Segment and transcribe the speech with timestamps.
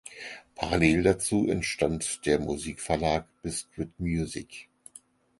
[0.55, 4.67] Parallel dazu entstand der Musikverlag Biscuit Music.